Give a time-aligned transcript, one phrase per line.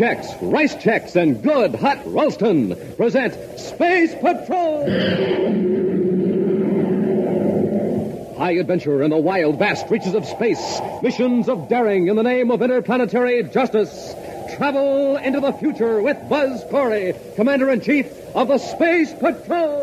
[0.00, 4.86] Chex, Rice Chex, and Good Hot Ralston present Space Patrol!
[8.38, 10.80] High adventure in the wild, vast reaches of space.
[11.02, 14.14] Missions of daring in the name of interplanetary justice.
[14.56, 19.82] Travel into the future with Buzz Corey, Commander in Chief of the Space Patrol.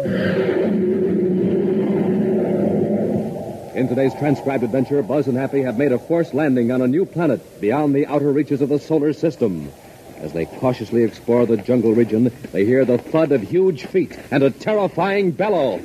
[3.75, 7.05] In today's transcribed adventure, Buzz and Happy have made a forced landing on a new
[7.05, 9.71] planet beyond the outer reaches of the solar system.
[10.17, 14.43] As they cautiously explore the jungle region, they hear the thud of huge feet and
[14.43, 15.77] a terrifying bellow.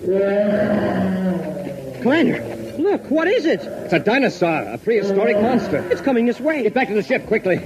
[2.02, 3.60] Commander, look, what is it?
[3.60, 5.78] It's a dinosaur, a prehistoric monster.
[5.90, 6.62] It's coming this way.
[6.62, 7.56] Get back to the ship quickly.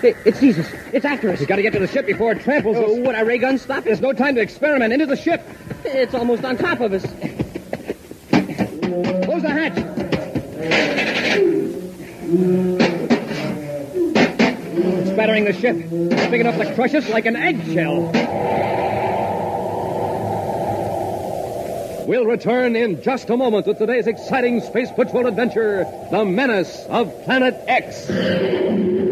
[0.00, 0.66] It, it sees us.
[0.92, 1.40] It's after us.
[1.40, 2.98] We gotta get to the ship before it tramples Oh, us.
[3.06, 3.84] would our ray gun stop it?
[3.86, 4.92] There's no time to experiment.
[4.92, 5.42] Into the ship.
[5.84, 7.02] It's almost on top of us.
[9.24, 11.17] Close the hatch.
[12.30, 12.76] It's
[15.16, 15.76] battering the ship.
[15.78, 18.12] It's big enough to crush us like an eggshell.
[22.06, 27.10] We'll return in just a moment with today's exciting Space Patrol adventure, The Menace of
[27.24, 29.07] Planet X.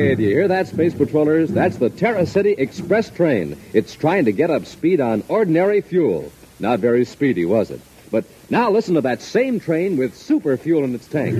[0.00, 1.50] Say, do you hear that, Space Patrollers?
[1.50, 3.60] That's the Terra City Express train.
[3.74, 6.32] It's trying to get up speed on ordinary fuel.
[6.58, 7.82] Not very speedy, was it?
[8.10, 11.34] But now listen to that same train with super fuel in its tank.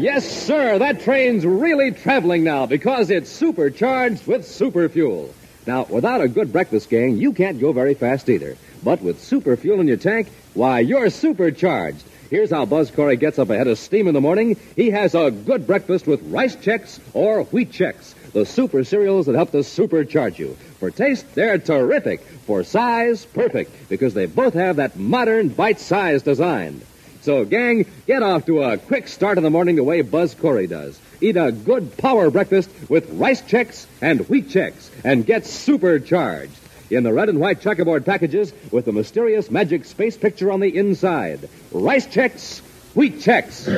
[0.00, 5.34] Yes, sir, that train's really traveling now because it's supercharged with super fuel.
[5.66, 8.56] Now, without a good breakfast, gang, you can't go very fast either.
[8.82, 12.04] But with super fuel in your tank, why, you're supercharged.
[12.30, 14.58] Here's how Buzz Corey gets up ahead of steam in the morning.
[14.76, 19.34] He has a good breakfast with rice Chex or wheat Chex, the super cereals that
[19.34, 20.54] help to supercharge you.
[20.78, 22.20] For taste, they're terrific.
[22.20, 26.82] For size, perfect, because they both have that modern bite-sized design.
[27.22, 30.66] So, gang, get off to a quick start in the morning the way Buzz Corey
[30.66, 31.00] does.
[31.20, 36.52] Eat a good power breakfast with rice Chex and wheat Chex and get supercharged.
[36.90, 40.74] In the red and white checkerboard packages with the mysterious magic space picture on the
[40.74, 41.48] inside.
[41.70, 42.60] Rice Chex,
[42.94, 43.68] wheat Chex.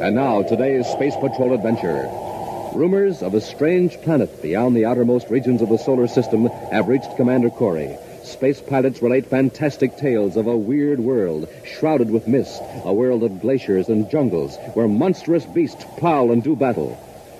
[0.00, 2.08] And now, today's Space Patrol adventure.
[2.72, 7.16] Rumors of a strange planet beyond the outermost regions of the solar system have reached
[7.16, 7.98] Commander Corey.
[8.30, 13.40] Space pilots relate fantastic tales of a weird world shrouded with mist, a world of
[13.40, 16.96] glaciers and jungles where monstrous beasts prowl and do battle.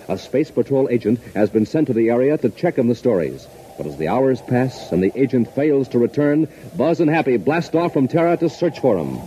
[0.09, 3.47] A Space Patrol agent has been sent to the area to check on the stories.
[3.77, 7.77] But as the hours pass and the agent fails to return, Buzz and Happy blast
[7.77, 9.21] off from Terra to search for him.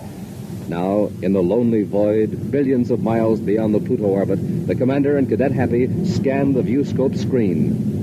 [0.68, 5.30] Now, in the lonely void, billions of miles beyond the Pluto orbit, the commander and
[5.30, 8.03] Cadet Happy scan the viewscope screen.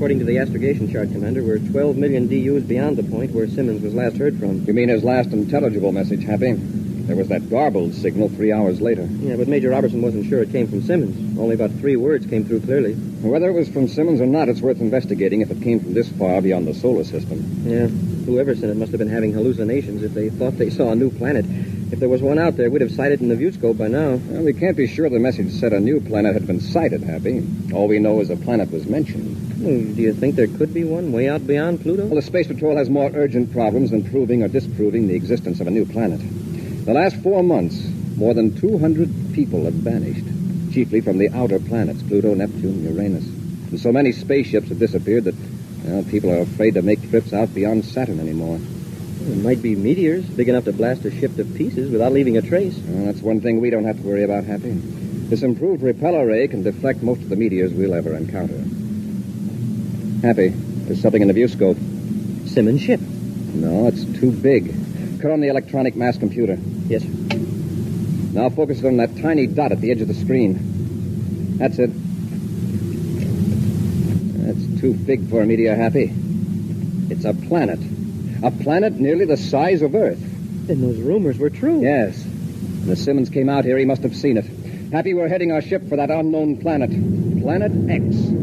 [0.00, 3.82] According to the astrogation chart, Commander, we're 12 million DUs beyond the point where Simmons
[3.82, 4.64] was last heard from.
[4.64, 6.54] You mean his last intelligible message, Happy?
[6.54, 9.02] There was that garbled signal three hours later.
[9.02, 11.38] Yeah, but Major Robertson wasn't sure it came from Simmons.
[11.38, 12.94] Only about three words came through clearly.
[12.94, 16.08] Whether it was from Simmons or not, it's worth investigating if it came from this
[16.12, 17.44] far beyond the solar system.
[17.66, 20.96] Yeah, whoever sent it must have been having hallucinations if they thought they saw a
[20.96, 21.44] new planet.
[21.92, 24.14] If there was one out there, we'd have sighted it in the viewscope by now.
[24.14, 27.46] Well, we can't be sure the message said a new planet had been sighted, Happy.
[27.74, 29.39] All we know is a planet was mentioned.
[29.60, 32.06] Do you think there could be one way out beyond Pluto?
[32.06, 35.66] Well, the Space Patrol has more urgent problems than proving or disproving the existence of
[35.66, 36.18] a new planet.
[36.86, 40.24] The last four months, more than 200 people have vanished,
[40.72, 43.26] chiefly from the outer planets, Pluto, Neptune, Uranus.
[43.26, 45.34] And so many spaceships have disappeared that
[45.84, 48.56] well, people are afraid to make trips out beyond Saturn anymore.
[48.56, 52.42] It might be meteors big enough to blast a ship to pieces without leaving a
[52.42, 52.78] trace.
[52.78, 54.70] Well, that's one thing we don't have to worry about, Happy.
[54.70, 58.64] This improved repeller ray can deflect most of the meteors we'll ever encounter.
[60.22, 61.78] Happy, there's something in the viewscope.
[62.48, 63.00] Simmons' ship.
[63.00, 64.74] No, it's too big.
[65.20, 66.58] Cut on the electronic mass computer.
[66.88, 67.08] Yes, sir.
[68.32, 71.56] Now focus it on that tiny dot at the edge of the screen.
[71.56, 71.90] That's it.
[74.44, 76.12] That's too big for a meteor, Happy.
[77.08, 77.80] It's a planet.
[78.42, 80.20] A planet nearly the size of Earth.
[80.66, 81.80] Then those rumors were true.
[81.80, 82.22] Yes.
[82.22, 84.44] When Simmons came out here, he must have seen it.
[84.92, 86.90] Happy we're heading our ship for that unknown planet.
[87.42, 88.39] Planet X.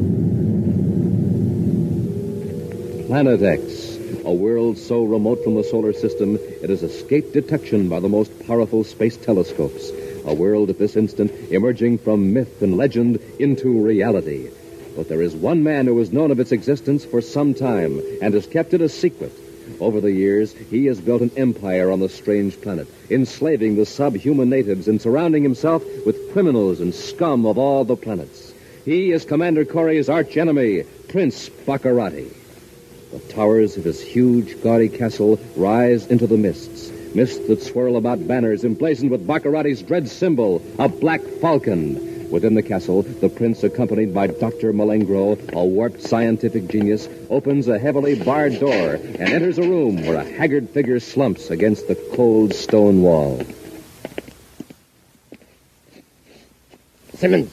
[3.07, 8.01] Planet X, a world so remote from the solar system it has escaped detection by
[8.01, 9.91] the most powerful space telescopes.
[10.25, 14.49] A world at this instant emerging from myth and legend into reality.
[14.93, 18.33] But there is one man who has known of its existence for some time and
[18.33, 19.31] has kept it a secret.
[19.79, 24.49] Over the years, he has built an empire on the strange planet, enslaving the subhuman
[24.49, 28.53] natives and surrounding himself with criminals and scum of all the planets.
[28.83, 32.33] He is Commander Corey's archenemy, Prince Baccarati.
[33.11, 38.27] The towers of his huge, gaudy castle rise into the mists, mists that swirl about
[38.27, 42.29] banners emblazoned with Baccarati's dread symbol, a black falcon.
[42.29, 44.73] Within the castle, the prince, accompanied by Dr.
[44.73, 50.17] Malengro, a warped scientific genius, opens a heavily barred door and enters a room where
[50.17, 53.41] a haggard figure slumps against the cold stone wall.
[57.13, 57.49] Simmons,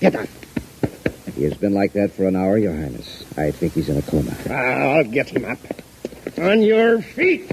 [0.00, 0.28] get up.
[1.36, 3.24] He has been like that for an hour, Your Highness.
[3.36, 4.34] I think he's in a coma.
[4.48, 5.58] I'll get him up.
[6.38, 7.50] On your feet.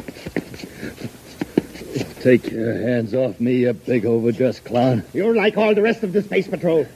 [2.21, 5.03] Take your hands off me, you big overdressed clown.
[5.13, 6.87] You're like all the rest of the Space Patrol.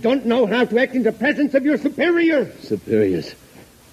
[0.00, 2.52] Don't know how to act in the presence of your superior.
[2.60, 3.34] Superiors.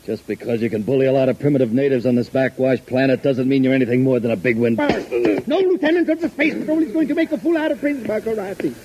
[0.05, 3.49] Just because you can bully a lot of primitive natives on this backwash planet doesn't
[3.49, 4.77] mean you're anything more than a big wind.
[4.77, 8.05] No lieutenant of the Space Patrol is going to make a fool out of Prince
[8.05, 8.75] Baccarati.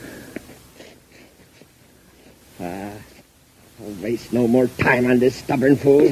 [2.58, 2.92] Ah,
[3.80, 6.06] I'll waste no more time on this stubborn fool.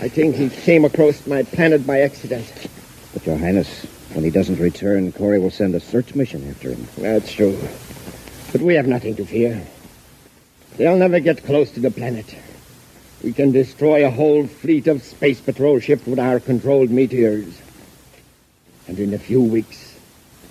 [0.00, 2.50] I think he came across my planet by accident.
[3.12, 3.84] But, Your Highness,
[4.14, 6.88] when he doesn't return, Corey will send a search mission after him.
[6.96, 7.58] That's true.
[8.52, 9.66] But we have nothing to fear.
[10.78, 12.34] They'll never get close to the planet.
[13.22, 17.60] We can destroy a whole fleet of space patrol ships with our controlled meteors.
[18.88, 19.98] And in a few weeks,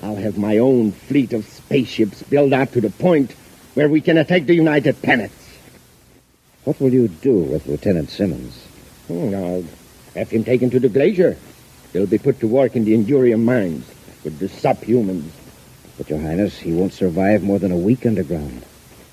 [0.03, 3.31] I'll have my own fleet of spaceships built up to the point
[3.73, 5.38] where we can attack the United Planets.
[6.69, 8.55] What will you do with Lieutenant Simmons?
[9.07, 9.63] Hmm, I'll
[10.13, 11.35] have him taken to the glacier.
[11.93, 13.87] He'll be put to work in the Endurium mines
[14.23, 15.31] with the subhumans.
[15.97, 18.63] But, Your Highness, he won't survive more than a week underground.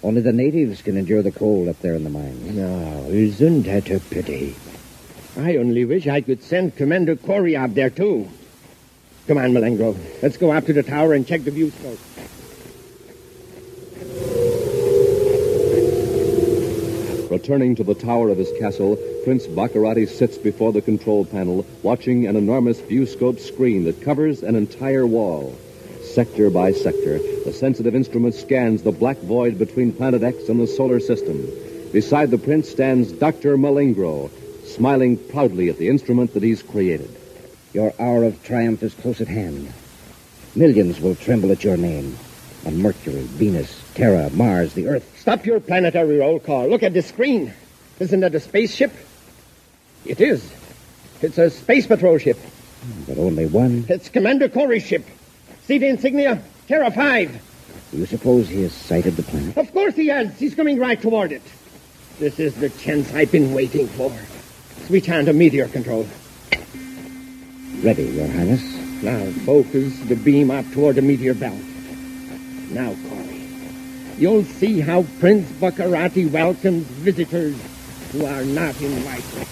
[0.02, 2.54] Only the natives can endure the cold up there in the mines.
[2.54, 4.54] No, isn't that a pity?
[5.38, 8.28] I only wish I could send Commander Corey up there, too.
[9.28, 9.96] Come on, Malengro.
[10.22, 11.70] Let's go up to the tower and check the view
[17.30, 22.26] Returning to the tower of his castle, Prince Baccarati sits before the control panel, watching
[22.26, 25.56] an enormous viewscope screen that covers an entire wall.
[26.04, 30.68] Sector by sector, the sensitive instrument scans the black void between Planet X and the
[30.68, 31.50] solar system.
[31.92, 33.56] Beside the prince stands Dr.
[33.56, 34.30] Malengro,
[34.64, 37.10] smiling proudly at the instrument that he's created.
[37.72, 39.72] Your hour of triumph is close at hand.
[40.54, 42.16] Millions will tremble at your name.
[42.64, 45.15] On Mercury, Venus, Terra, Mars, the Earth.
[45.26, 46.68] Stop your planetary roll call.
[46.68, 47.52] Look at the screen.
[47.98, 48.92] Isn't that a spaceship?
[50.04, 50.54] It is.
[51.20, 52.38] It's a space patrol ship.
[53.08, 53.86] But only one.
[53.88, 55.04] It's Commander Corey's ship.
[55.64, 56.40] See the insignia?
[56.68, 57.42] Terra 5.
[57.90, 59.56] Do you suppose he has sighted the planet?
[59.56, 60.38] Of course he has.
[60.38, 61.42] He's coming right toward it.
[62.20, 64.16] This is the chance I've been waiting for.
[64.86, 66.06] Switch on to meteor control.
[67.82, 68.62] Ready, Your Highness.
[69.02, 71.58] Now focus the beam up toward the meteor belt.
[72.70, 72.94] Now,
[74.18, 77.56] you'll see how Prince Baccarati welcomes visitors
[78.12, 79.48] who are not invited.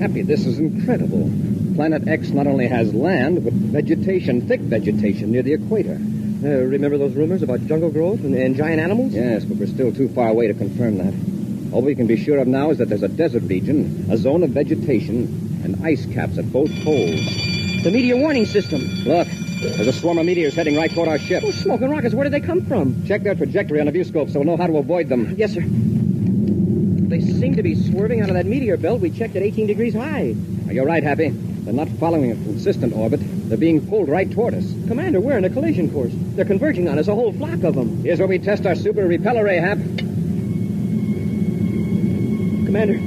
[0.00, 1.30] Happy, this is incredible.
[1.76, 5.94] Planet X not only has land, but vegetation, thick vegetation near the equator.
[5.94, 9.14] Uh, remember those rumors about jungle growth and, and giant animals?
[9.14, 11.72] Yes, but we're still too far away to confirm that.
[11.72, 14.42] All we can be sure of now is that there's a desert region, a zone
[14.42, 17.24] of vegetation, and ice caps at both poles.
[17.82, 18.80] The meteor warning system.
[19.04, 19.28] Look,
[19.60, 21.42] there's a swarm of meteors heading right toward our ship.
[21.44, 22.14] Oh, smoking rockets.
[22.14, 23.04] Where did they come from?
[23.06, 25.34] Check their trajectory on the viewscope so we'll know how to avoid them.
[25.36, 25.62] Yes, sir.
[25.62, 29.94] They seem to be swerving out of that meteor belt we checked at 18 degrees
[29.94, 30.34] high.
[30.70, 31.28] You're right, Happy.
[31.28, 33.20] They're not following a consistent orbit.
[33.48, 34.70] They're being pulled right toward us.
[34.86, 36.12] Commander, we're in a collision course.
[36.14, 38.02] They're converging on us, a whole flock of them.
[38.02, 39.78] Here's where we test our super repeller ray, Hap.
[42.66, 42.98] Commander,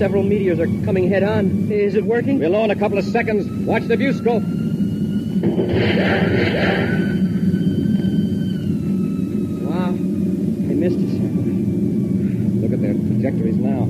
[0.00, 1.70] several meteors are coming head on.
[1.70, 2.38] Is it working?
[2.38, 3.46] We'll know in a couple of seconds.
[3.66, 4.42] Watch the view scope.
[9.68, 9.92] Wow.
[9.92, 11.12] They missed us.
[12.62, 13.82] Look at their trajectories now.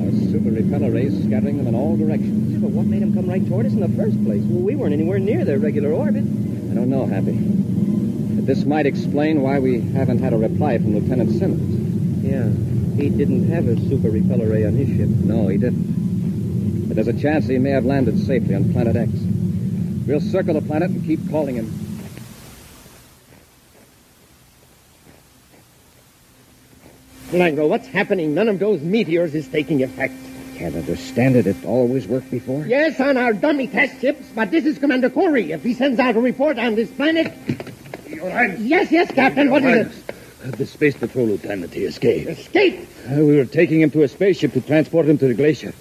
[0.00, 2.54] Our super repeller rays scattering them in all directions.
[2.54, 4.40] Yeah, but what made them come right toward us in the first place?
[4.44, 6.24] Well, we weren't anywhere near their regular orbit.
[6.24, 7.32] I don't know, Happy.
[7.32, 12.24] But this might explain why we haven't had a reply from Lieutenant Simmons.
[12.24, 12.48] Yeah.
[12.98, 15.08] He didn't have a super repeller ray on his ship.
[15.08, 16.88] No, he didn't.
[16.88, 19.12] But there's a chance he may have landed safely on Planet X.
[20.04, 21.66] We'll circle the planet and keep calling him.
[27.30, 28.34] Lango, what's happening?
[28.34, 30.14] None of those meteors is taking effect.
[30.56, 31.46] can't understand it.
[31.46, 32.66] It always worked before.
[32.66, 35.52] Yes, on our dummy test ships, but this is Commander Corey.
[35.52, 37.32] If he sends out a report on this planet.
[38.08, 38.60] Your Highness.
[38.60, 39.50] Yes, yes, Captain.
[39.50, 40.07] What is it?
[40.44, 42.30] Uh, The Space Patrol Lieutenant, he escaped.
[42.30, 42.86] Escape.
[43.10, 45.72] Uh, we were taking him to a spaceship to transport him to the glacier.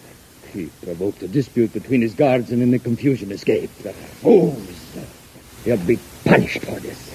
[0.54, 3.74] He provoked a dispute between his guards and in the confusion escaped.
[4.22, 4.98] Fools.
[5.64, 7.14] He'll be punished for this.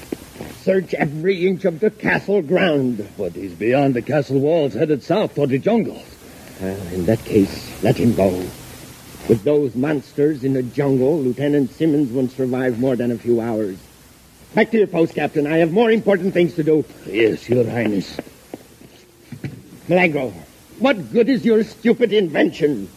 [0.62, 3.08] Search every inch of the castle ground.
[3.18, 6.00] But he's beyond the castle walls, headed south toward the jungle.
[6.60, 8.30] Well, in that case, let him go.
[9.28, 13.78] With those monsters in the jungle, Lieutenant Simmons won't survive more than a few hours.
[14.54, 15.46] Back to your post, Captain.
[15.46, 16.84] I have more important things to do.
[17.06, 18.18] Yes, Your Highness.
[19.88, 20.34] Milagro,
[20.78, 22.88] what good is your stupid invention?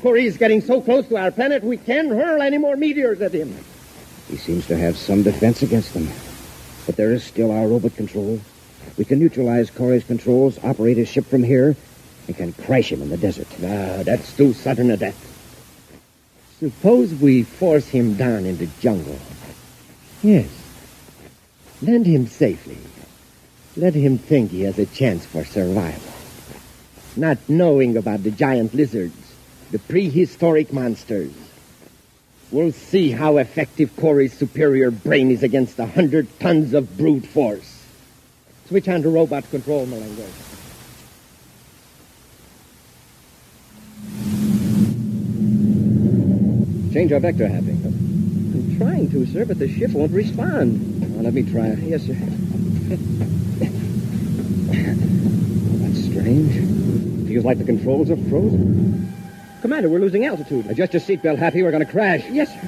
[0.00, 3.32] Corey is getting so close to our planet, we can't hurl any more meteors at
[3.32, 3.54] him.
[4.28, 6.08] He seems to have some defense against them.
[6.86, 8.40] But there is still our robot control.
[8.96, 11.76] We can neutralize Corey's controls, operate his ship from here,
[12.26, 13.48] and can crash him in the desert.
[13.58, 15.28] Ah, that's too sudden a death.
[16.58, 19.18] Suppose we force him down in the jungle.
[20.22, 20.61] Yes.
[21.82, 22.78] Land him safely.
[23.76, 26.12] Let him think he has a chance for survival.
[27.16, 29.34] Not knowing about the giant lizards,
[29.72, 31.32] the prehistoric monsters.
[32.52, 37.84] We'll see how effective Corey's superior brain is against a hundred tons of brute force.
[38.68, 40.28] Switch on to robot control, Malengro.
[46.92, 47.70] Change our vector, Happy.
[47.70, 51.01] I'm trying to, sir, but the ship won't respond.
[51.20, 51.66] Let me try.
[51.68, 51.78] it.
[51.80, 52.14] Yes, sir.
[55.82, 57.28] That's strange.
[57.28, 59.12] Feels like the controls are frozen.
[59.60, 60.66] Commander, we're losing altitude.
[60.66, 61.62] Adjust your seatbelt, Happy.
[61.62, 62.24] We're going to crash.
[62.28, 62.60] Yes, sir.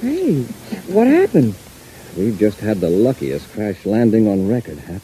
[0.00, 0.42] Hey,
[0.92, 1.54] what happened?
[2.16, 5.02] We've just had the luckiest crash landing on record, Hap.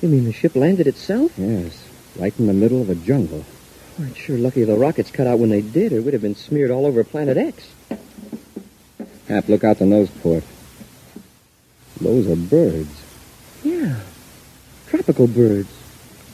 [0.00, 1.32] You mean the ship landed itself?
[1.36, 1.84] Yes,
[2.18, 3.44] right in the middle of a jungle.
[3.98, 6.70] It's sure lucky the rockets cut out when they did, or would have been smeared
[6.70, 7.72] all over Planet X.
[9.28, 10.44] Hap, look out the nose port.
[12.00, 13.02] Those are birds.
[13.64, 14.00] Yeah,
[14.86, 15.72] tropical birds,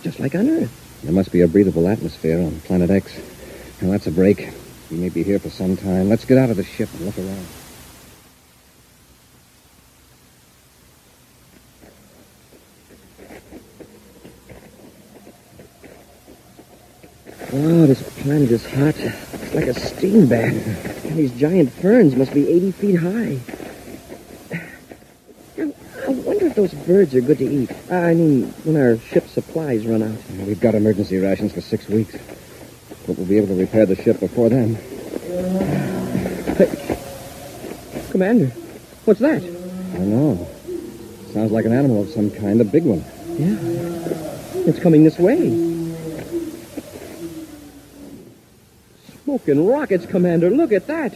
[0.03, 1.01] just like on Earth.
[1.03, 3.17] There must be a breathable atmosphere on Planet X.
[3.81, 4.53] Now, that's a break.
[4.91, 6.09] We may be here for some time.
[6.09, 7.47] Let's get out of the ship and look around.
[17.53, 18.95] Wow, this planet is hot.
[18.97, 21.05] It's like a steam bath.
[21.05, 23.39] And these giant ferns must be 80 feet high.
[25.59, 25.73] I
[26.07, 27.71] I wonder if those birds are good to eat.
[27.91, 30.17] I mean, when our ship's supplies run out.
[30.47, 32.17] We've got emergency rations for six weeks.
[33.07, 34.77] But we'll be able to repair the ship before then.
[36.57, 36.97] Hey,
[38.11, 38.47] Commander,
[39.05, 39.43] what's that?
[39.43, 40.49] I know.
[41.35, 43.05] Sounds like an animal of some kind, a big one.
[43.39, 43.59] Yeah,
[44.67, 45.72] it's coming this way.
[49.45, 50.51] Smoking rockets, Commander.
[50.51, 51.15] Look at that.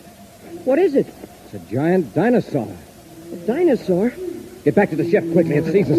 [0.65, 1.07] What is it?
[1.45, 2.77] It's a giant dinosaur.
[3.33, 4.13] A dinosaur?
[4.65, 5.55] Get back to the ship quickly.
[5.57, 5.99] It sees us.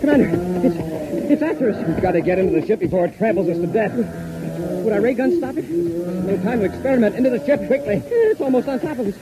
[0.00, 0.30] Commander,
[0.66, 0.76] it's,
[1.30, 1.86] it's after us.
[1.86, 3.94] We've got to get into the ship before it tramples us to death.
[4.84, 5.66] Would our ray gun stop it?
[5.68, 7.16] No time to experiment.
[7.16, 7.94] Into the ship quickly.
[7.94, 9.14] Eh, It's almost on top of us.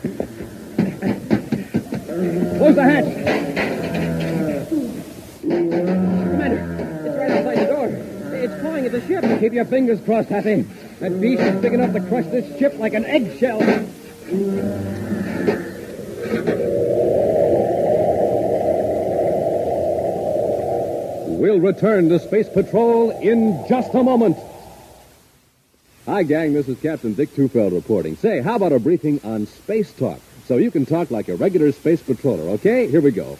[2.59, 3.05] Close the hatch.
[5.43, 7.87] Commander, it's right outside the door.
[8.35, 9.25] It's clawing at the ship.
[9.41, 10.67] Keep your fingers crossed, Happy.
[11.01, 13.59] That beast is big enough to crush this ship like an eggshell.
[21.39, 24.39] We'll return to Space Patrol in just a moment.
[26.07, 26.55] Hi, gang.
[26.55, 28.17] This is Captain Dick Tufeld reporting.
[28.17, 30.21] Say, how about a briefing on space talk?
[30.47, 32.89] So you can talk like a regular space patroller, okay?
[32.89, 33.37] Here we go.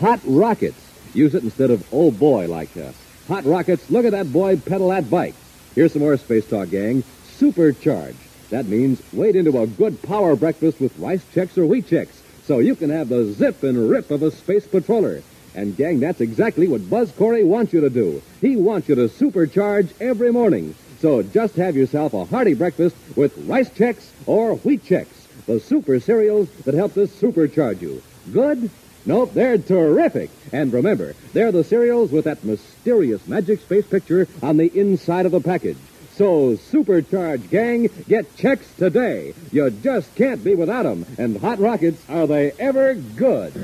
[0.00, 0.78] Hot rockets.
[1.14, 2.94] Use it instead of oh boy like us.
[3.28, 3.90] Hot rockets.
[3.90, 5.34] Look at that boy pedal that bike.
[5.74, 7.04] Here's some more space talk, gang.
[7.38, 8.16] Supercharge.
[8.50, 12.08] That means wade into a good power breakfast with rice Chex or wheat Chex.
[12.44, 15.22] So you can have the zip and rip of a space patroller.
[15.54, 18.20] And gang, that's exactly what Buzz Corey wants you to do.
[18.40, 20.74] He wants you to supercharge every morning.
[20.98, 25.06] So just have yourself a hearty breakfast with rice Chex or wheat Chex,
[25.46, 28.02] the super cereals that help to supercharge you.
[28.32, 28.70] Good?
[29.06, 30.30] Nope, they're terrific.
[30.52, 35.32] And remember, they're the cereals with that mysterious magic space picture on the inside of
[35.32, 35.78] the package.
[36.16, 37.88] So supercharge, gang.
[38.06, 39.32] Get Chex today.
[39.52, 41.06] You just can't be without 'em.
[41.16, 43.54] And hot rockets, are they ever good?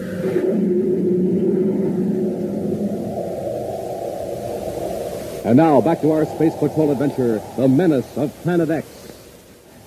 [5.45, 8.87] And now back to our Space Patrol adventure, The Menace of Planet X.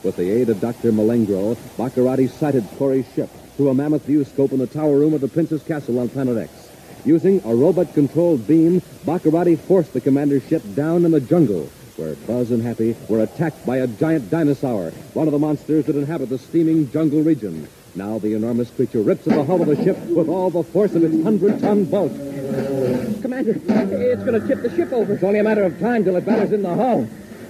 [0.04, 0.92] With the aid of Dr.
[0.92, 5.28] Malengro, Baccarati sighted Corey's ship through a mammoth viewscope in the tower room of the
[5.28, 6.70] Prince's Castle on Planet X.
[7.04, 12.52] Using a robot-controlled beam, Baccarati forced the commander's ship down in the jungle, where Buzz
[12.52, 16.38] and Happy were attacked by a giant dinosaur, one of the monsters that inhabit the
[16.38, 17.68] steaming jungle region.
[17.96, 20.96] Now the enormous creature rips at the hull of the ship with all the force
[20.96, 22.14] of its hundred-ton bulk.
[23.22, 25.16] Commander, it's going to tip the ship over.
[25.16, 27.10] It's only a matter of time till it batters in the hull.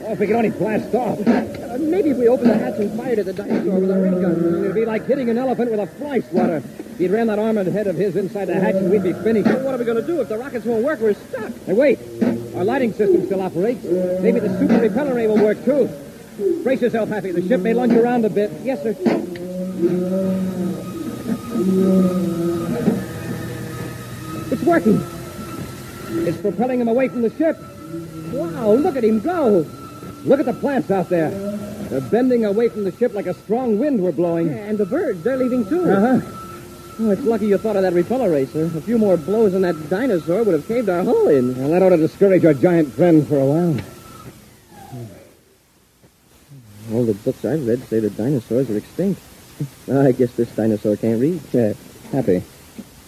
[0.09, 1.19] Oh, if we could only blast off.
[1.19, 4.09] Uh, maybe if we open the hatch and fired at the dinosaur with our ray
[4.09, 4.63] gun.
[4.63, 6.63] It'd be like hitting an elephant with a fly swatter.
[6.97, 9.45] He'd ran that armored head of his inside the hatch, and we'd be finished.
[9.45, 10.99] Well, what are we going to do if the rockets won't work?
[10.99, 11.53] We're stuck.
[11.67, 11.99] Hey, wait.
[12.55, 13.83] Our lighting system still operates.
[13.83, 15.87] Maybe the super repeller ray will work, too.
[16.63, 17.31] Brace yourself, Happy.
[17.31, 18.49] The ship may lunge around a bit.
[18.63, 18.95] Yes, sir.
[24.51, 25.03] It's working.
[26.27, 27.59] It's propelling him away from the ship.
[28.33, 29.67] Wow, look at him go.
[30.29, 31.31] Look at the plants out there.
[31.89, 34.49] They're bending away from the ship like a strong wind we're blowing.
[34.49, 35.89] And the birds, they're leaving too.
[35.89, 36.21] Uh-huh.
[36.99, 38.65] Oh, it's lucky you thought of that repeller ray, sir.
[38.75, 41.57] A few more blows on that dinosaur would have caved our hull in.
[41.57, 43.79] Well, that ought to discourage our giant friend for a while.
[46.93, 49.19] All the books I've read say that dinosaurs are extinct.
[49.91, 51.41] I guess this dinosaur can't read.
[51.51, 51.73] Yeah,
[52.11, 52.43] Happy.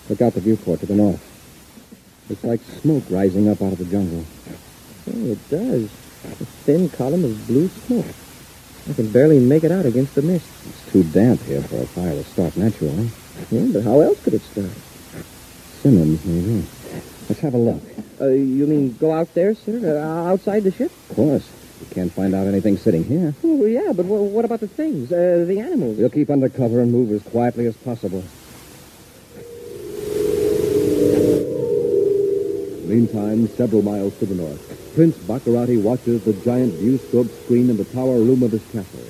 [0.09, 1.21] Look out the viewport to the north.
[2.31, 4.25] It's like smoke rising up out of the jungle.
[5.07, 5.89] Oh, it does.
[6.71, 8.05] Thin column of blue smoke.
[8.89, 10.47] I can barely make it out against the mist.
[10.65, 13.09] It's too damp here for a fire to start naturally.
[13.51, 14.69] Yeah, but how else could it start?
[15.81, 16.65] Simmons, maybe.
[17.27, 17.83] Let's have a look.
[18.21, 19.81] Uh, you mean go out there, sir?
[19.99, 20.93] Uh, outside the ship?
[21.09, 21.49] Of course.
[21.81, 23.35] We can't find out anything sitting here.
[23.43, 25.11] Oh, yeah, but wh- what about the things?
[25.11, 25.97] Uh, the animals?
[25.97, 28.23] We'll keep under cover and move as quietly as possible.
[32.87, 37.85] Meantime, several miles to the north, Prince Baccarati watches the giant viewscope screen in the
[37.85, 39.05] tower room of his castle.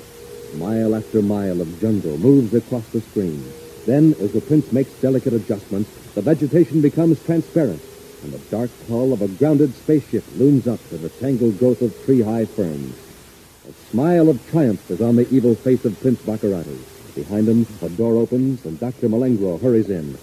[0.54, 3.52] Mile after mile of jungle moves across the screen.
[3.84, 7.82] Then, as the prince makes delicate adjustments, the vegetation becomes transparent,
[8.22, 12.04] and the dark hull of a grounded spaceship looms up in the tangled growth of
[12.04, 12.94] tree-high ferns.
[13.68, 16.78] A smile of triumph is on the evil face of Prince Baccarati.
[17.16, 19.08] Behind him, a door opens, and Dr.
[19.08, 20.16] Malengro hurries in.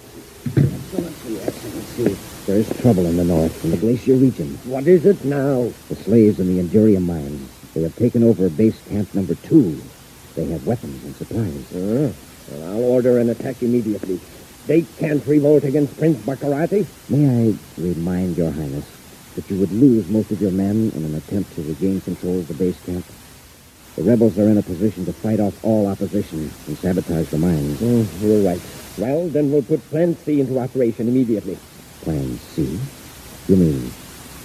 [1.99, 4.57] There is trouble in the north, in the glacier region.
[4.63, 5.69] What is it now?
[5.89, 7.49] The slaves in the Endurium mines.
[7.73, 9.77] They have taken over base camp number two.
[10.33, 11.75] They have weapons and supplies.
[11.75, 12.13] Uh,
[12.51, 14.21] well, I'll order an attack immediately.
[14.65, 16.87] They can't revolt against Prince Baccarati.
[17.09, 18.85] May I remind your highness
[19.35, 22.47] that you would lose most of your men in an attempt to regain control of
[22.47, 23.05] the base camp?
[23.97, 27.79] The rebels are in a position to fight off all opposition and sabotage the mines.
[27.83, 28.61] Oh, you're right.
[28.97, 31.57] Well, then we'll put Plan C into operation immediately.
[32.01, 32.79] Plan C?
[33.47, 33.91] You mean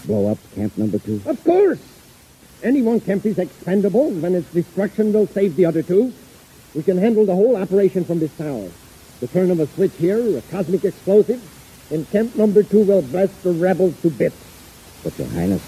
[0.07, 1.21] blow up camp number two?
[1.27, 1.81] Of course.
[2.63, 6.13] Any one camp is expendable, and its destruction will save the other two.
[6.75, 8.71] We can handle the whole operation from this tower.
[9.21, 11.43] The turn of a switch here, a cosmic explosive,
[11.91, 14.37] and camp number two will blast the rebels to bits.
[15.03, 15.63] But, your highness,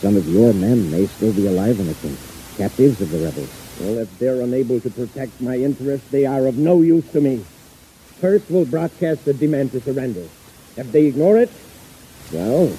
[0.00, 2.18] some of your men may still be alive in the camp,
[2.56, 3.50] captives of the rebels.
[3.80, 7.44] Well, if they're unable to protect my interests, they are of no use to me.
[8.20, 10.26] First, we'll broadcast a demand to surrender.
[10.76, 11.50] If they ignore it,
[12.32, 12.70] well,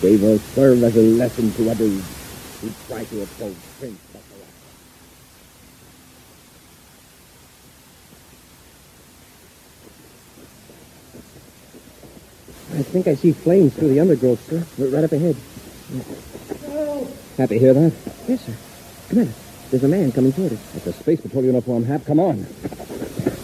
[0.00, 2.02] they will serve as a lesson to others
[2.60, 4.44] who try to oppose Prince Baccarat.
[12.78, 14.64] I think I see flames through the undergrowth, sir.
[14.78, 15.36] Right up ahead.
[17.36, 17.92] Happy to hear that?
[18.26, 18.52] Yes, sir.
[19.08, 19.34] Come Commander,
[19.70, 20.76] there's a man coming toward us.
[20.76, 22.06] It's a space patrol uniform, Hap.
[22.06, 22.46] Come on.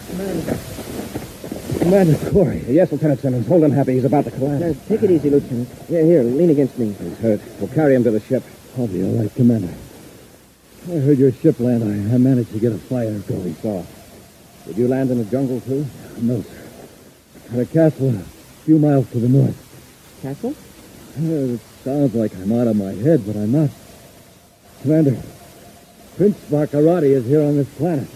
[0.09, 0.70] Commander
[1.81, 2.63] Corey.
[2.69, 3.47] Yes, Lieutenant Simmons.
[3.49, 3.95] Hold him, Happy.
[3.95, 4.61] He's about to collapse.
[4.61, 5.69] Now, take it easy, Lieutenant.
[5.89, 6.93] Yeah, here, lean against me.
[6.93, 7.41] He's hurt.
[7.59, 8.43] We'll carry him to the ship.
[8.77, 9.73] I'll be all right, Commander.
[10.89, 11.83] I heard your ship land.
[11.83, 13.45] I, I managed to get a flyer going.
[13.45, 13.83] we saw.
[14.67, 15.87] Did you land in the jungle, too?
[16.19, 16.69] No, sir.
[17.55, 18.23] At a castle a
[18.65, 19.57] few miles to the north.
[20.21, 20.55] Castle?
[21.19, 23.71] Uh, it sounds like I'm out of my head, but I'm not.
[24.83, 25.21] Commander,
[26.17, 28.09] Prince Baccarati is here on this planet.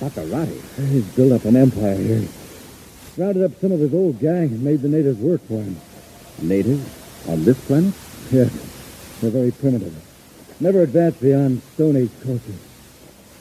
[0.00, 0.88] Baccarati.
[0.90, 2.28] He's built up an empire here.
[3.20, 5.76] Rounded up some of his old gang and made the natives work for him.
[6.40, 6.80] Natives?
[7.28, 7.92] On this planet?
[8.32, 8.48] Yes,
[9.20, 9.92] they're very primitive.
[10.58, 12.56] Never advanced beyond Stone Age culture.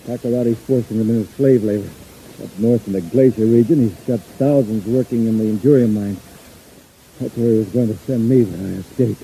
[0.05, 1.87] Baccarati's forcing them into slave labor.
[2.43, 6.19] Up north in the glacier region, he's got thousands working in the Endurium mines.
[7.21, 9.23] That's where he was going to send me when I escaped.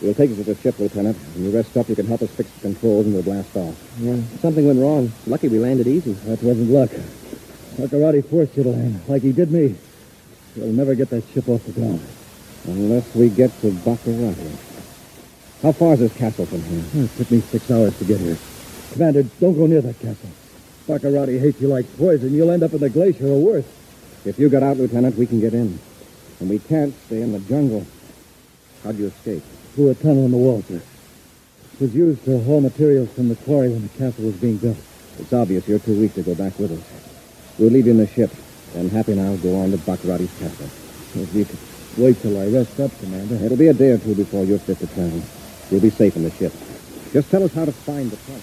[0.00, 1.16] We'll take you to the ship, Lieutenant.
[1.36, 3.76] When you rest up, you can help us fix the controls and we'll blast off.
[4.00, 5.12] Yeah, something went wrong.
[5.28, 6.14] Lucky we landed easy.
[6.26, 6.90] That wasn't luck.
[7.76, 9.76] Baccarati forced you to land, like he did me.
[10.56, 12.00] We'll never get that ship off the ground.
[12.66, 14.50] Unless we get to Baccarati.
[15.62, 17.04] How far is this castle from here?
[17.04, 18.36] It took me six hours to get here.
[18.92, 20.28] Commander, don't go near that castle.
[20.86, 23.64] Baccarati hates you like poison, you'll end up in the glacier or worse.
[24.24, 25.78] If you get out, Lieutenant, we can get in.
[26.40, 27.86] And we can't stay in the jungle.
[28.84, 29.42] How'd you escape?
[29.74, 30.82] Through a tunnel in the wall, sir.
[31.74, 34.76] It was used to haul materials from the quarry when the castle was being built.
[35.18, 37.58] It's obvious you're too weak to go back with us.
[37.58, 38.30] We'll leave you in the ship.
[38.74, 40.66] Then Happy I'll go on to Baccarati's castle.
[41.14, 41.58] If you could
[41.98, 43.34] wait till I rest up, Commander.
[43.44, 45.22] It'll be a day or two before you're fit to travel.
[45.70, 46.52] You'll be safe in the ship.
[47.12, 48.40] Just tell us how to find the tunnel.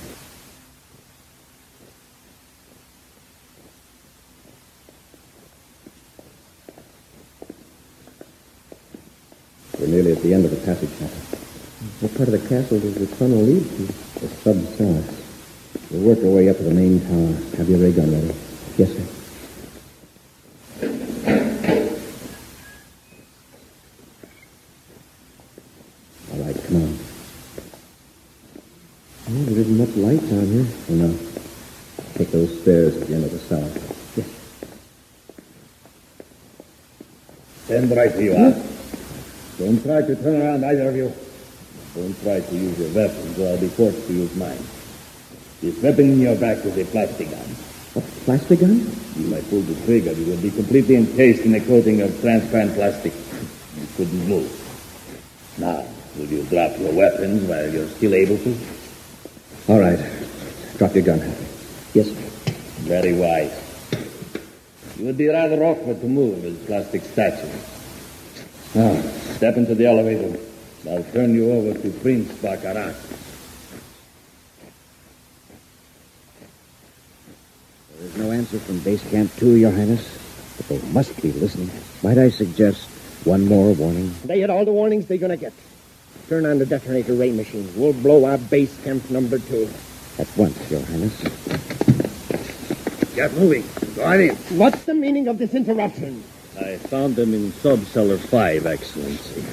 [9.79, 11.39] We're nearly at the end of the passage, Captain.
[12.01, 13.83] What part of the castle does the tunnel lead to?
[14.19, 15.03] The sub-cellar.
[15.89, 17.57] We'll work our way up to the main tower.
[17.57, 18.35] Have your ray gun ready.
[18.77, 19.18] Yes, sir.
[20.81, 20.87] All
[26.39, 26.99] right, come on.
[29.27, 30.65] Oh, there isn't much light down here.
[30.89, 31.19] Oh, no.
[32.15, 33.69] Take those stairs at the end of the cellar.
[34.15, 34.27] Yes.
[37.65, 38.43] Stand right where you hmm?
[38.43, 38.55] are.
[39.57, 41.13] Don't try to turn around, either of you.
[41.93, 44.63] Don't try to use your weapons, or I'll be forced to use mine.
[45.59, 47.55] This weapon in your back is a plastic gun.
[47.95, 48.89] A plastic gun?
[49.19, 50.13] You might pull the trigger.
[50.13, 53.13] You will be completely encased in a coating of transparent plastic.
[53.13, 54.49] You couldn't move.
[55.57, 55.85] Now,
[56.17, 58.57] will you drop your weapons while you're still able to?
[59.67, 59.99] All right.
[60.77, 61.45] Drop your gun, Happy.
[61.93, 62.53] Yes, sir.
[62.87, 63.51] Very wise.
[64.97, 67.51] You would be rather awkward to move as plastic statues.
[68.73, 69.01] Now, ah.
[69.35, 70.39] step into the elevator.
[70.89, 72.95] I'll turn you over to Prince Baccarat.
[77.99, 80.07] There's no answer from Base Camp 2, Your Highness,
[80.55, 81.69] but they must be listening.
[82.01, 82.87] Might I suggest
[83.25, 84.15] one more warning?
[84.23, 85.51] They had all the warnings they're going to get.
[86.29, 87.69] Turn on the detonator ray machine.
[87.75, 89.69] We'll blow up base camp number two.
[90.17, 91.19] At once, Your Highness.
[93.13, 93.65] Get moving.
[93.95, 94.35] Go on in.
[94.57, 96.23] What's the meaning of this interruption?
[96.57, 99.43] I found them in Sub-Cellar 5, Excellency.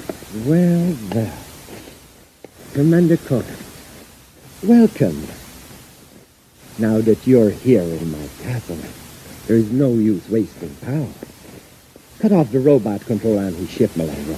[0.49, 1.37] Well, well.
[2.73, 3.45] Commander Cook,
[4.63, 5.27] welcome.
[6.79, 8.77] Now that you're here in my castle,
[9.47, 11.07] there's no use wasting power.
[12.19, 14.37] Cut off the robot control on his ship, Malandro.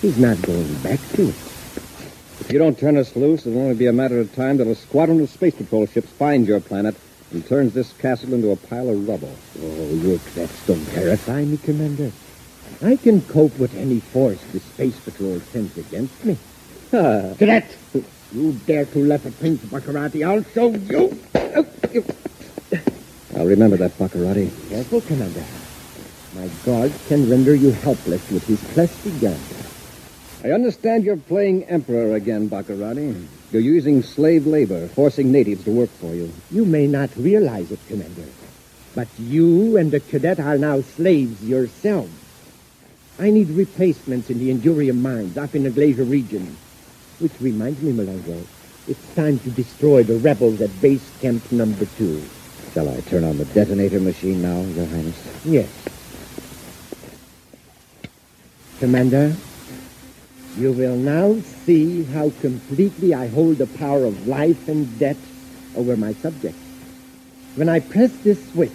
[0.00, 1.34] He's not going back to it.
[2.40, 4.74] If you don't turn us loose, it'll only be a matter of time that a
[4.76, 6.94] squadron of space patrol ships finds your planet
[7.32, 9.34] and turns this castle into a pile of rubble.
[9.60, 12.12] Oh, look, that don't terrify me, Commander.
[12.82, 16.38] I can cope with any force the Space Patrol sends against me.
[16.90, 17.76] Cadet!
[18.32, 21.18] You dare to let the Prince Baccarati, I'll show you!
[23.36, 24.50] I'll remember that, Baccarati.
[24.68, 25.44] Careful, Commander.
[26.36, 29.36] My guard can render you helpless with his plastic gun.
[30.44, 33.26] I understand you're playing emperor again, Baccarati.
[33.50, 36.32] You're using slave labor, forcing natives to work for you.
[36.52, 38.28] You may not realize it, Commander,
[38.94, 42.12] but you and the cadet are now slaves yourselves.
[43.18, 46.56] I need replacements in the Endurium mines up in the Glacier region.
[47.20, 48.42] Which reminds me, Malengro,
[48.88, 52.22] it's time to destroy the rebels at base camp number two.
[52.72, 55.44] Shall I turn on the detonator machine now, Your Highness?
[55.44, 55.68] Yes.
[58.78, 59.36] Commander,
[60.56, 65.20] you will now see how completely I hold the power of life and death
[65.76, 66.58] over my subjects.
[67.56, 68.72] When I press this switch,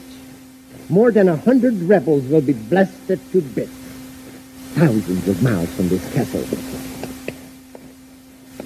[0.87, 3.71] more than a hundred rebels will be blasted to bits.
[4.75, 6.45] Thousands of miles from this castle.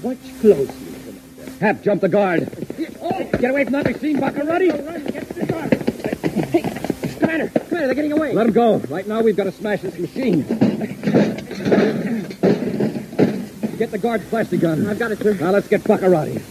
[0.02, 1.60] Watch closely, Commander.
[1.60, 2.50] Hap, jump the guard.
[3.40, 5.12] Get away from that machine, Baccarati!
[5.12, 5.74] Get the guard!
[6.50, 6.62] Hey,
[7.20, 7.50] Commander!
[7.50, 8.34] Commander, they're getting away!
[8.34, 8.78] Let him go.
[8.78, 10.44] Right now, we've got to smash this machine.
[13.78, 14.88] Get the guard's plastic gun.
[14.88, 15.34] I've got it, sir.
[15.34, 16.42] Now let's get Baccarati.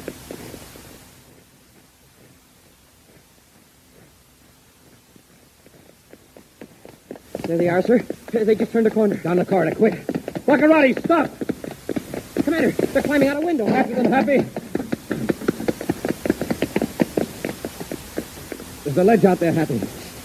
[7.47, 8.01] There they are, sir.
[8.31, 9.17] They just turned the corner.
[9.17, 9.95] Down the corridor, quick.
[10.45, 11.31] Baccarati, stop!
[12.59, 13.68] Commander, they're climbing out a window.
[13.68, 14.38] After them, Happy.
[18.83, 19.81] There's a ledge out there, Happy.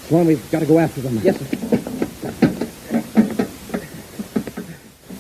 [0.10, 1.20] Come on, we've got to go after them.
[1.22, 1.46] Yes, sir.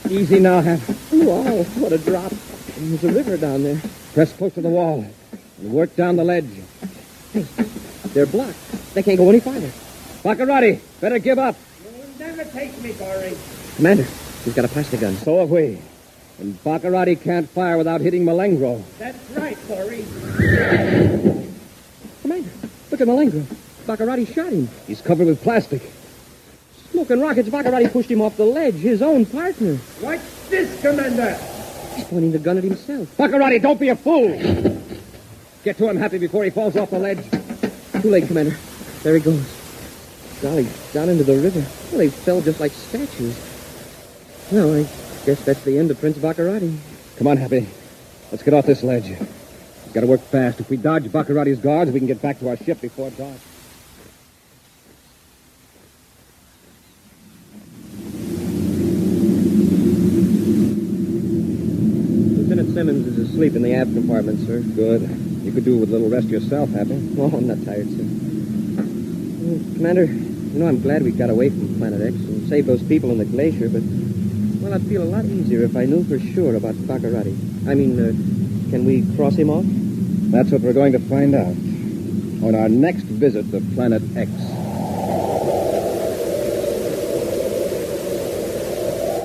[0.09, 0.93] Easy now, Happy.
[1.11, 2.31] Wow, oh, what a drop.
[2.77, 3.79] There's a river down there.
[4.15, 5.05] Press close to the wall.
[5.59, 6.49] And work down the ledge.
[7.31, 7.45] Hey,
[8.13, 8.57] They're blocked.
[8.95, 9.71] They can't go any farther.
[10.23, 11.55] Baccarati, better give up.
[11.83, 13.37] You'll never take me, Corey.
[13.75, 14.07] Commander,
[14.45, 15.15] he's got a plastic gun.
[15.17, 15.79] So have we.
[16.39, 18.83] And Baccarati can't fire without hitting Malengro.
[18.97, 20.03] That's right, Corey.
[22.21, 22.49] Commander,
[22.91, 23.45] look at Malengro.
[23.85, 24.67] Baccarati shot him.
[24.87, 25.81] He's covered with plastic.
[26.91, 29.77] Smoking rockets, Baccarati pushed him off the ledge, his own partner.
[30.01, 31.37] Watch this, Commander.
[31.95, 33.15] He's pointing the gun at himself.
[33.17, 34.29] Baccarati, don't be a fool.
[35.63, 37.23] Get to him, Happy, before he falls off the ledge.
[38.01, 38.55] Too late, Commander.
[39.03, 39.59] There he goes.
[40.41, 41.63] Golly, down into the river.
[41.91, 43.37] Well, they fell just like statues.
[44.51, 44.83] Well, I
[45.25, 46.77] guess that's the end of Prince Baccarati.
[47.17, 47.65] Come on, Happy.
[48.31, 49.09] Let's get off this ledge.
[49.09, 50.59] We've got to work fast.
[50.59, 53.37] If we dodge Baccarati's guards, we can get back to our ship before dark.
[62.37, 64.59] Lieutenant Simmons is asleep in the aft compartment, sir.
[64.59, 65.03] Good.
[65.43, 67.15] You could do with a little rest yourself, Happy.
[67.17, 68.03] Oh, I'm not tired, sir.
[69.75, 73.11] Commander, you know, I'm glad we got away from Planet X and saved those people
[73.11, 73.83] in the glacier, but,
[74.63, 77.67] well, I'd feel a lot easier if I knew for sure about Baccarati.
[77.67, 78.11] I mean, uh,
[78.71, 79.65] can we cross him off?
[79.67, 81.55] That's what we're going to find out
[82.47, 84.31] on our next visit to Planet X.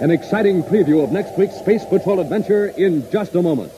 [0.02, 3.72] An exciting preview of next week's Space Patrol adventure in just a moment.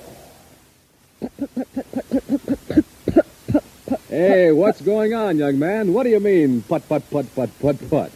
[4.08, 5.92] Hey, what's going on, young man?
[5.92, 8.12] What do you mean, put, put, put, put, put, put?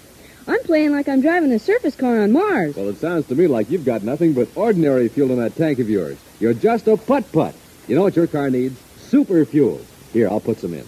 [0.74, 2.74] Playing like I'm driving a surface car on Mars.
[2.74, 5.78] Well, it sounds to me like you've got nothing but ordinary fuel in that tank
[5.78, 6.18] of yours.
[6.40, 7.54] You're just a putt-putt.
[7.86, 8.76] You know what your car needs?
[8.96, 9.80] Super fuel.
[10.12, 10.84] Here, I'll put some in.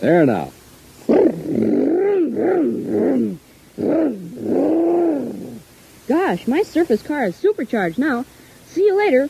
[0.00, 0.50] There now.
[6.08, 8.24] Gosh, my surface car is supercharged now.
[8.66, 9.28] See you later.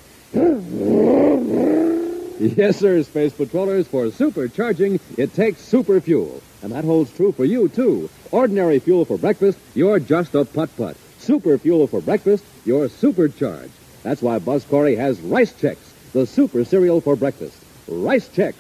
[2.40, 3.88] Yes, sir, Space Patrollers.
[3.88, 6.40] For supercharging, it takes super fuel.
[6.62, 8.11] And that holds true for you, too.
[8.31, 10.97] Ordinary fuel for breakfast, you're just a putt-putt.
[11.18, 13.73] Super fuel for breakfast, you're supercharged.
[14.03, 15.77] That's why Buzz Corey has Rice Chex,
[16.12, 17.57] the super cereal for breakfast.
[17.87, 18.55] Rice Chex,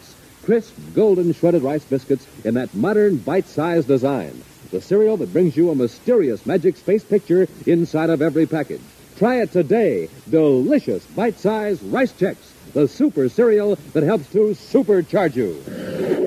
[0.44, 4.42] crisp, golden shredded rice biscuits in that modern, bite-sized design.
[4.70, 8.82] The cereal that brings you a mysterious magic space picture inside of every package.
[9.16, 10.08] Try it today.
[10.28, 12.36] Delicious, bite-sized Rice Chex,
[12.72, 16.17] the super cereal that helps to supercharge you.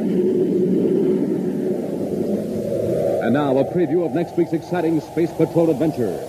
[3.31, 6.19] And now, a preview of next week's exciting Space Patrol adventure.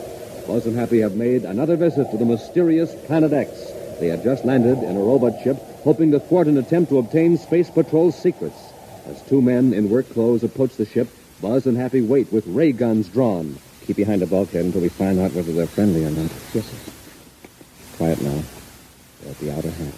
[0.46, 3.72] Buzz and Happy have made another visit to the mysterious Planet X.
[3.98, 7.38] They had just landed in a robot ship, hoping to thwart an attempt to obtain
[7.38, 8.56] Space Patrol's secrets.
[9.06, 11.08] As two men in work clothes approach the ship,
[11.40, 13.58] Buzz and Happy wait with ray guns drawn.
[13.84, 16.30] Keep behind the bulkhead until we find out whether they're friendly or not.
[16.54, 16.92] Yes, sir.
[17.96, 18.42] Quiet now.
[19.22, 19.94] They're at the outer hatch.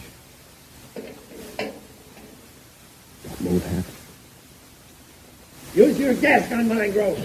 [3.29, 4.04] Don't move, Hap.
[5.75, 7.17] Use your gas gun, Malengro.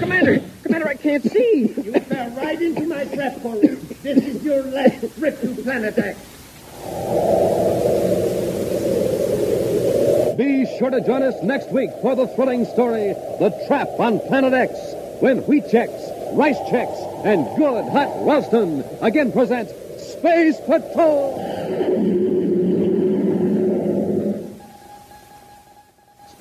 [0.00, 0.42] Commander!
[0.64, 1.72] Commander, I can't see!
[1.76, 3.68] You fell right into my trap, Corey.
[4.02, 6.18] This is your last trip to Planet X.
[10.36, 14.52] Be sure to join us next week for the thrilling story, The Trap on Planet
[14.54, 14.72] X,
[15.20, 15.90] when Wheat Chex,
[16.36, 19.68] Rice Chex, and Good Hot Ralston again present
[20.00, 22.31] Space Patrol.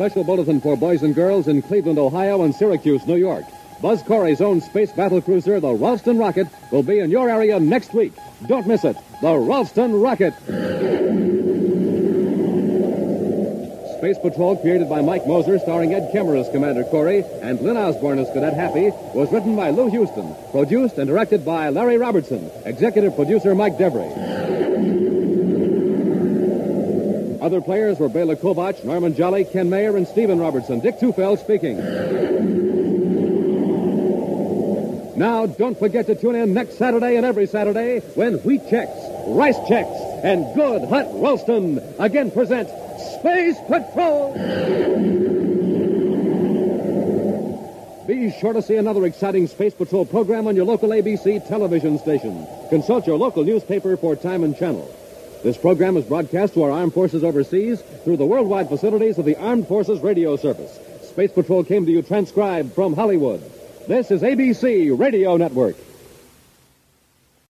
[0.02, 3.46] Special bulletin for boys and girls in Cleveland, Ohio, and Syracuse, New York.
[3.84, 7.94] Buzz Corey's own space battle cruiser, the Ralston Rocket, will be in your area next
[7.94, 8.12] week.
[8.48, 8.98] Don't miss it.
[9.22, 10.34] The Ralston Rocket.
[14.00, 18.18] Space Patrol, created by Mike Moser, starring Ed Kemmer as Commander Corey and Lyn Osborn
[18.18, 23.16] as Cadet Happy, was written by Lou Huston, produced and directed by Larry Robertson, executive
[23.16, 24.31] producer Mike Devry.
[27.42, 30.80] Other players were Bela Kovacs, Norman Jolly, Ken Mayer, and Stephen Robertson.
[30.80, 31.78] Dick Tufeld speaking.
[35.18, 38.90] Now, don't forget to tune in next Saturday and every Saturday when Wheat Chex,
[39.36, 42.70] Rice Chex, and Good Hot Ralston again present
[43.20, 44.34] Space Patrol.
[48.06, 52.46] Be sure to see another exciting Space Patrol program on your local ABC television station.
[52.70, 54.88] Consult your local newspaper for time and channel.
[55.44, 59.36] This program is broadcast to our armed forces overseas through the worldwide facilities of the
[59.38, 60.78] Armed Forces Radio Service.
[61.02, 63.42] Space Patrol came to you transcribed from Hollywood.
[63.88, 65.78] This is ABC Radio Network.